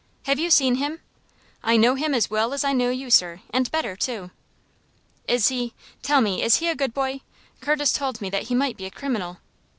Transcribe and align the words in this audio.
"Have 0.23 0.39
you 0.39 0.49
seen 0.49 0.77
him?" 0.77 0.99
"I 1.61 1.77
know 1.77 1.93
him 1.93 2.15
as 2.15 2.27
well 2.27 2.53
as 2.55 2.63
I 2.63 2.73
know 2.73 2.89
you, 2.89 3.11
sir, 3.11 3.41
and 3.51 3.69
better, 3.69 3.95
too." 3.95 4.31
"Is 5.27 5.49
he 5.49 5.75
tell 6.01 6.21
me, 6.21 6.41
is 6.41 6.55
he 6.55 6.67
a 6.69 6.75
good 6.75 6.91
boy? 6.95 7.21
Curtis 7.59 7.91
told 7.93 8.19
me 8.19 8.27
that 8.31 8.47
he 8.49 8.55
might 8.55 8.77
be 8.77 8.87
a 8.87 8.89
criminal." 8.89 9.37